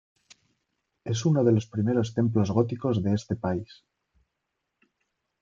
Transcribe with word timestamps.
Es 1.03 1.25
uno 1.27 1.43
de 1.43 1.51
los 1.51 1.67
primeros 1.67 2.15
templos 2.15 2.49
góticos 2.49 3.03
de 3.03 3.13
este 3.13 3.35
país. 3.35 3.85